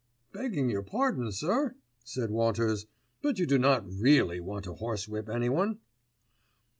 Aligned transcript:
"Begging 0.33 0.67
your 0.71 0.81
pardon, 0.81 1.31
sir," 1.31 1.75
said 2.03 2.31
Walters. 2.31 2.87
"But 3.21 3.37
you 3.37 3.45
do 3.45 3.59
not 3.59 3.85
really 3.87 4.39
want 4.39 4.65
to 4.65 4.73
horsewhip 4.73 5.29
anyone." 5.29 5.77